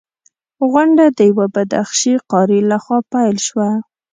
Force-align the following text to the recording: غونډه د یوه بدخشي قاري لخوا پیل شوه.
غونډه 0.71 1.05
د 1.17 1.19
یوه 1.29 1.45
بدخشي 1.55 2.13
قاري 2.31 2.59
لخوا 2.71 2.97
پیل 3.11 3.35
شوه. 3.47 3.69